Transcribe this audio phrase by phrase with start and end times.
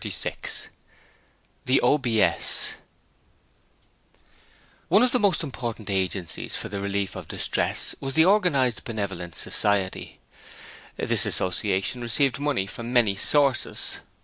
[0.03, 0.67] Chapter 36
[1.65, 2.73] The OBS
[4.87, 9.37] One of the most important agencies for the relief of distress was the Organized Benevolence
[9.37, 10.17] Society.
[10.97, 13.97] This association received money from many sources.